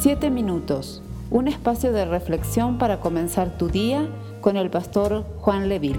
[0.00, 4.08] Siete minutos, un espacio de reflexión para comenzar tu día
[4.40, 5.98] con el pastor Juan Leville.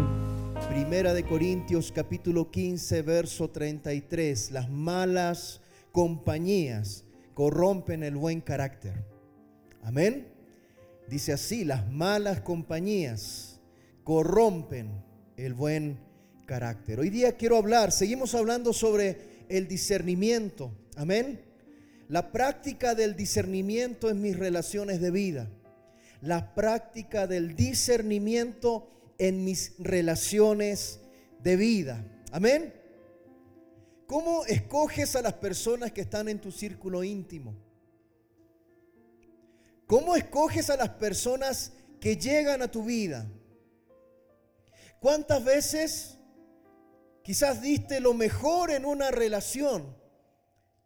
[0.69, 4.51] Primera de Corintios capítulo 15, verso 33.
[4.51, 5.59] Las malas
[5.91, 7.03] compañías
[7.33, 9.03] corrompen el buen carácter.
[9.83, 10.29] Amén.
[11.09, 13.59] Dice así, las malas compañías
[14.05, 15.03] corrompen
[15.35, 15.99] el buen
[16.45, 17.01] carácter.
[17.01, 20.71] Hoy día quiero hablar, seguimos hablando sobre el discernimiento.
[20.95, 21.48] Amén.
[22.09, 25.47] La práctica del discernimiento en mis relaciones de vida.
[26.21, 31.01] La práctica del discernimiento en mis relaciones
[31.43, 32.03] de vida.
[32.31, 32.73] Amén.
[34.07, 37.55] ¿Cómo escoges a las personas que están en tu círculo íntimo?
[39.85, 43.29] ¿Cómo escoges a las personas que llegan a tu vida?
[44.99, 46.17] ¿Cuántas veces
[47.23, 49.98] quizás diste lo mejor en una relación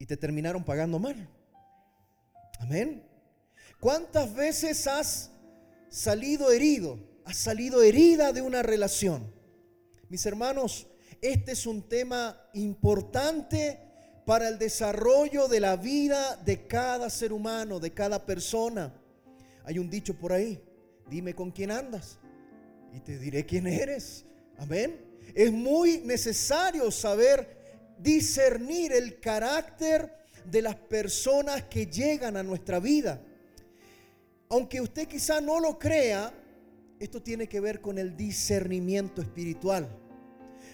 [0.03, 1.15] y te terminaron pagando mal.
[2.59, 3.07] Amén.
[3.79, 5.31] ¿Cuántas veces has
[5.87, 6.99] salido herido?
[7.23, 9.33] Has salido herida de una relación.
[10.09, 10.87] Mis hermanos,
[11.21, 13.79] este es un tema importante
[14.25, 18.93] para el desarrollo de la vida de cada ser humano, de cada persona.
[19.63, 20.61] Hay un dicho por ahí,
[21.09, 22.19] dime con quién andas
[22.91, 24.25] y te diré quién eres.
[24.57, 24.99] Amén.
[25.33, 27.62] Es muy necesario saber
[28.03, 30.11] discernir el carácter
[30.45, 33.21] de las personas que llegan a nuestra vida.
[34.49, 36.33] Aunque usted quizá no lo crea,
[36.99, 39.87] esto tiene que ver con el discernimiento espiritual.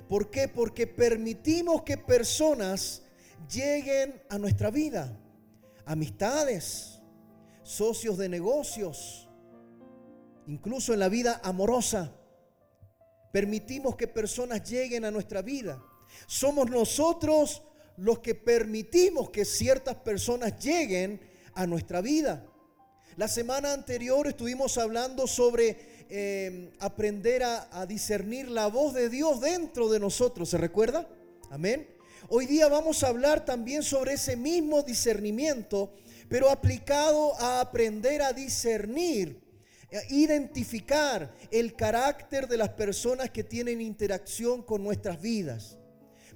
[0.07, 0.47] ¿Por qué?
[0.47, 3.03] Porque permitimos que personas
[3.49, 5.15] lleguen a nuestra vida.
[5.85, 6.99] Amistades,
[7.63, 9.29] socios de negocios,
[10.47, 12.11] incluso en la vida amorosa.
[13.31, 15.81] Permitimos que personas lleguen a nuestra vida.
[16.27, 17.63] Somos nosotros
[17.97, 21.19] los que permitimos que ciertas personas lleguen
[21.53, 22.45] a nuestra vida.
[23.17, 29.41] La semana anterior estuvimos hablando sobre eh, aprender a, a discernir la voz de Dios
[29.41, 30.49] dentro de nosotros.
[30.49, 31.07] ¿Se recuerda?
[31.49, 31.87] Amén.
[32.29, 35.91] Hoy día vamos a hablar también sobre ese mismo discernimiento,
[36.27, 39.41] pero aplicado a aprender a discernir,
[39.91, 45.78] a identificar el carácter de las personas que tienen interacción con nuestras vidas.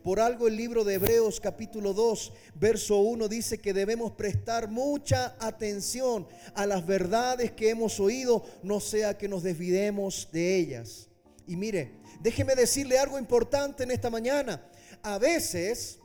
[0.04, 5.38] Por algo el libro de Hebreos capítulo 2, verso 1 dice que debemos prestar mucha
[5.40, 11.08] atención a las verdades que hemos oído, no sea que nos desvidemos de ellas.
[11.48, 14.62] Y mire, déjeme decirle algo importante en esta mañana.
[15.02, 16.00] A veces,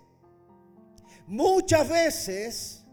[1.27, 2.85] muchas veces,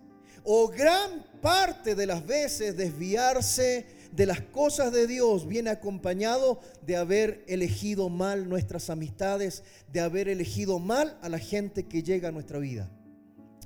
[0.43, 3.85] o gran parte de las veces, desviarse
[4.15, 10.29] de las cosas de Dios viene acompañado de haber elegido mal nuestras amistades, de haber
[10.29, 12.89] elegido mal a la gente que llega a nuestra vida.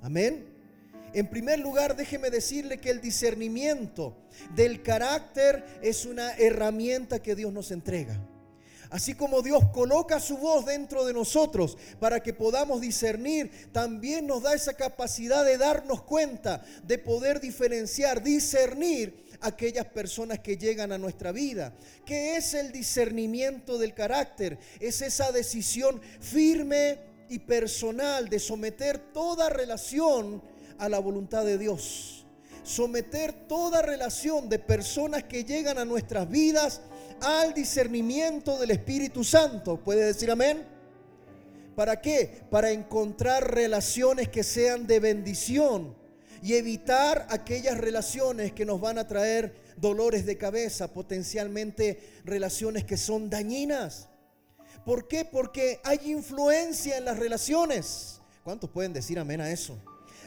[0.02, 0.48] Amén.
[1.14, 4.18] En primer lugar, déjeme decirle que el discernimiento
[4.56, 8.20] del carácter es una herramienta que Dios nos entrega.
[8.92, 14.42] Así como Dios coloca su voz dentro de nosotros para que podamos discernir, también nos
[14.42, 20.98] da esa capacidad de darnos cuenta, de poder diferenciar, discernir aquellas personas que llegan a
[20.98, 21.74] nuestra vida.
[22.06, 24.58] ¿Qué es el discernimiento del carácter?
[24.80, 30.42] Es esa decisión firme y personal de someter toda relación
[30.78, 32.26] a la voluntad de Dios.
[32.64, 36.82] Someter toda relación de personas que llegan a nuestras vidas
[37.22, 39.78] al discernimiento del Espíritu Santo.
[39.78, 40.66] ¿Puede decir amén?
[41.76, 42.42] ¿Para qué?
[42.50, 45.99] Para encontrar relaciones que sean de bendición
[46.42, 52.98] y evitar aquellas relaciones que nos van a traer dolores de cabeza, potencialmente relaciones que
[52.98, 54.10] son dañinas.
[54.86, 55.26] ¿Por qué?
[55.26, 58.22] Porque hay influencia en las relaciones.
[58.44, 59.78] ¿Cuántos pueden decir amén a eso?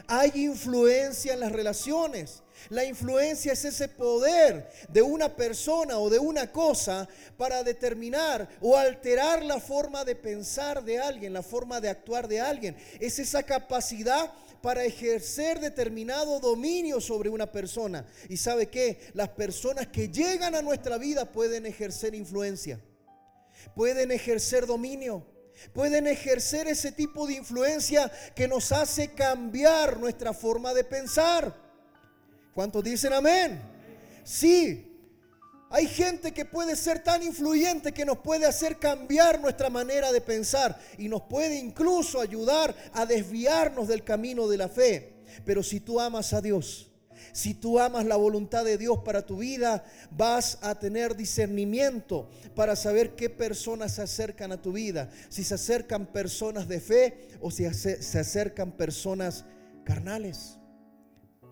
[0.07, 2.43] Hay influencia en las relaciones.
[2.69, 8.77] La influencia es ese poder de una persona o de una cosa para determinar o
[8.77, 12.77] alterar la forma de pensar de alguien, la forma de actuar de alguien.
[12.99, 14.31] Es esa capacidad
[14.61, 18.05] para ejercer determinado dominio sobre una persona.
[18.29, 22.79] Y sabe que las personas que llegan a nuestra vida pueden ejercer influencia,
[23.75, 25.25] pueden ejercer dominio,
[25.71, 31.55] pueden ejercer ese tipo de influencia que nos hace cambiar nuestra forma de pensar.
[32.53, 33.61] ¿Cuántos dicen amén?
[34.23, 34.93] Sí,
[35.69, 40.21] hay gente que puede ser tan influyente que nos puede hacer cambiar nuestra manera de
[40.21, 45.13] pensar y nos puede incluso ayudar a desviarnos del camino de la fe.
[45.43, 46.92] Pero si tú amas a Dios,
[47.31, 52.75] si tú amas la voluntad de Dios para tu vida, vas a tener discernimiento para
[52.75, 55.09] saber qué personas se acercan a tu vida.
[55.29, 59.45] Si se acercan personas de fe o si se acercan personas
[59.83, 60.57] carnales.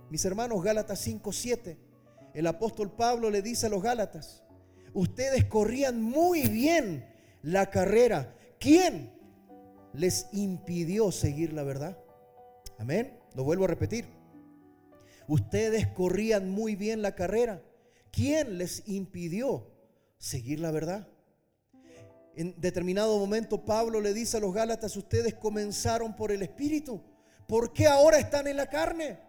[0.09, 1.77] Mis hermanos, Gálatas 5:7.
[2.33, 4.43] El apóstol Pablo le dice a los Gálatas,
[4.93, 7.05] ustedes corrían muy bien
[7.41, 8.35] la carrera.
[8.59, 9.11] ¿Quién
[9.93, 11.97] les impidió seguir la verdad?
[12.77, 13.19] Amén.
[13.35, 14.20] Lo vuelvo a repetir.
[15.31, 17.63] Ustedes corrían muy bien la carrera.
[18.11, 19.65] ¿Quién les impidió
[20.17, 21.07] seguir la verdad?
[22.35, 27.01] En determinado momento Pablo le dice a los Gálatas, ustedes comenzaron por el Espíritu.
[27.47, 29.19] ¿Por qué ahora están en la carne?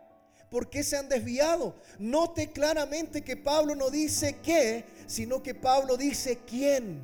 [0.51, 1.77] ¿Por qué se han desviado?
[2.01, 7.01] Note claramente que Pablo no dice qué, sino que Pablo dice quién.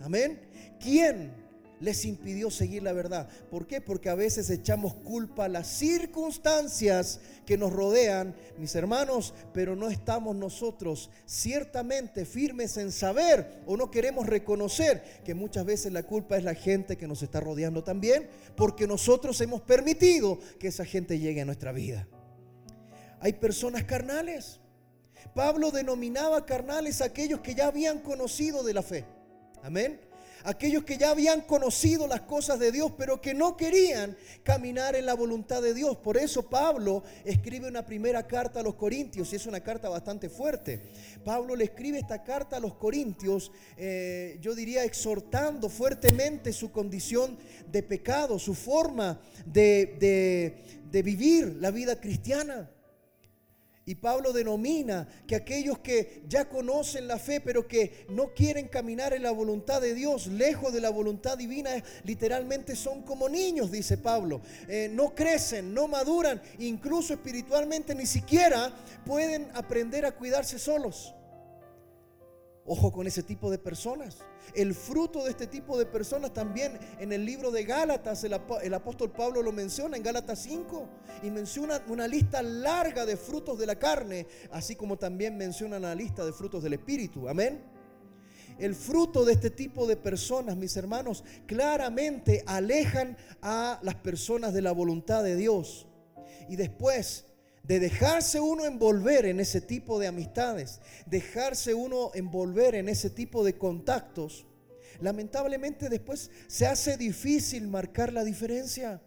[0.00, 0.40] Amén.
[0.80, 1.43] ¿Quién?
[1.80, 3.28] Les impidió seguir la verdad.
[3.50, 3.80] ¿Por qué?
[3.80, 9.90] Porque a veces echamos culpa a las circunstancias que nos rodean, mis hermanos, pero no
[9.90, 16.36] estamos nosotros ciertamente firmes en saber o no queremos reconocer que muchas veces la culpa
[16.36, 21.18] es la gente que nos está rodeando también, porque nosotros hemos permitido que esa gente
[21.18, 22.08] llegue a nuestra vida.
[23.20, 24.60] Hay personas carnales.
[25.34, 29.04] Pablo denominaba carnales a aquellos que ya habían conocido de la fe.
[29.62, 30.13] Amén
[30.44, 35.06] aquellos que ya habían conocido las cosas de Dios, pero que no querían caminar en
[35.06, 35.96] la voluntad de Dios.
[35.96, 40.28] Por eso Pablo escribe una primera carta a los Corintios, y es una carta bastante
[40.28, 40.82] fuerte.
[41.24, 47.38] Pablo le escribe esta carta a los Corintios, eh, yo diría exhortando fuertemente su condición
[47.66, 52.70] de pecado, su forma de, de vivir la vida cristiana.
[53.86, 59.12] Y Pablo denomina que aquellos que ya conocen la fe, pero que no quieren caminar
[59.12, 61.70] en la voluntad de Dios, lejos de la voluntad divina,
[62.04, 64.40] literalmente son como niños, dice Pablo.
[64.68, 68.72] Eh, no crecen, no maduran, incluso espiritualmente ni siquiera
[69.04, 71.14] pueden aprender a cuidarse solos.
[72.66, 74.18] Ojo con ese tipo de personas.
[74.54, 78.32] El fruto de este tipo de personas también en el libro de Gálatas, el,
[78.74, 80.88] apóstol Pablo lo menciona en Gálatas 5
[81.22, 85.94] y menciona una lista larga de frutos de la carne, así como también menciona una
[85.94, 87.28] lista de frutos del Espíritu.
[87.28, 87.62] Amén.
[88.58, 94.62] El fruto de este tipo de personas, mis hermanos, claramente alejan a las personas de
[94.62, 95.86] la voluntad de Dios.
[96.48, 97.26] Y después
[97.64, 103.42] de dejarse uno envolver en ese tipo de amistades, dejarse uno envolver en ese tipo
[103.42, 104.46] de contactos,
[105.00, 109.02] lamentablemente después se hace difícil marcar la diferencia.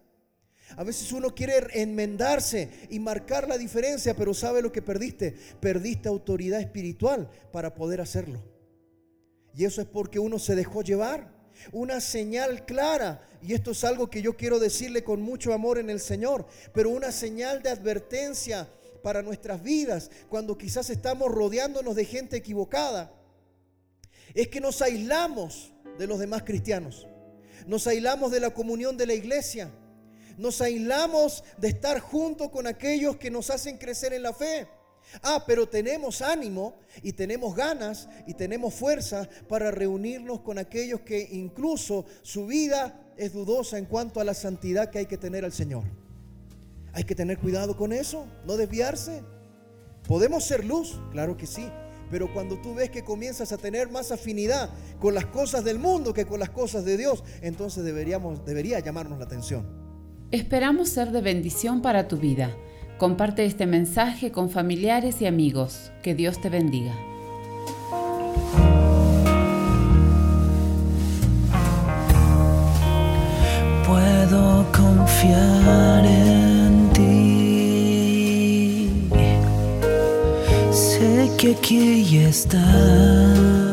[0.76, 5.34] A veces uno quiere enmendarse y marcar la diferencia, pero ¿sabe lo que perdiste?
[5.60, 8.44] Perdiste autoridad espiritual para poder hacerlo.
[9.54, 11.37] Y eso es porque uno se dejó llevar
[11.72, 15.90] una señal clara, y esto es algo que yo quiero decirle con mucho amor en
[15.90, 18.68] el Señor, pero una señal de advertencia
[19.02, 23.12] para nuestras vidas cuando quizás estamos rodeándonos de gente equivocada,
[24.34, 27.06] es que nos aislamos de los demás cristianos,
[27.66, 29.70] nos aislamos de la comunión de la iglesia,
[30.36, 34.68] nos aislamos de estar junto con aquellos que nos hacen crecer en la fe.
[35.22, 41.28] Ah, pero tenemos ánimo y tenemos ganas y tenemos fuerza para reunirnos con aquellos que
[41.32, 45.52] incluso su vida es dudosa en cuanto a la santidad que hay que tener al
[45.52, 45.84] Señor.
[46.92, 49.22] Hay que tener cuidado con eso, no desviarse.
[50.06, 50.98] ¿Podemos ser luz?
[51.10, 51.68] Claro que sí.
[52.10, 56.14] Pero cuando tú ves que comienzas a tener más afinidad con las cosas del mundo
[56.14, 59.66] que con las cosas de Dios, entonces deberíamos, debería llamarnos la atención.
[60.30, 62.56] Esperamos ser de bendición para tu vida.
[62.98, 65.92] Comparte este mensaje con familiares y amigos.
[66.02, 66.92] Que Dios te bendiga.
[73.86, 78.90] Puedo confiar en ti.
[80.72, 83.67] Sé que aquí estás